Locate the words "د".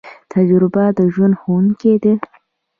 0.97-0.99